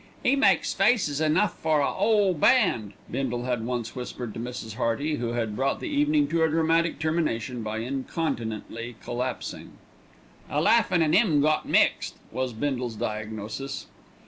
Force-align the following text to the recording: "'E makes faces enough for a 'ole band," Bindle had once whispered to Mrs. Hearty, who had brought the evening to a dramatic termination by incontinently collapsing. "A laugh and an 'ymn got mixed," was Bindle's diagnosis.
"'E 0.25 0.35
makes 0.35 0.73
faces 0.73 1.21
enough 1.21 1.53
for 1.59 1.79
a 1.81 1.91
'ole 1.93 2.33
band," 2.33 2.93
Bindle 3.11 3.43
had 3.43 3.63
once 3.63 3.95
whispered 3.95 4.33
to 4.33 4.39
Mrs. 4.39 4.73
Hearty, 4.73 5.17
who 5.17 5.33
had 5.33 5.55
brought 5.55 5.79
the 5.79 5.89
evening 5.89 6.27
to 6.29 6.41
a 6.41 6.49
dramatic 6.49 6.97
termination 6.97 7.61
by 7.61 7.77
incontinently 7.81 8.95
collapsing. 9.03 9.73
"A 10.49 10.59
laugh 10.59 10.91
and 10.91 11.03
an 11.03 11.13
'ymn 11.13 11.39
got 11.39 11.67
mixed," 11.69 12.15
was 12.31 12.51
Bindle's 12.51 12.95
diagnosis. 12.95 13.85